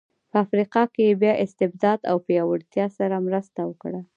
په 0.29 0.35
افریقا 0.45 0.83
کې 0.93 1.03
یې 1.07 1.19
بیا 1.21 1.33
استبداد 1.43 1.99
او 2.11 2.17
پیاوړتیا 2.27 2.85
سره 2.97 3.15
مرسته 3.27 3.59
وکړه. 3.69 3.99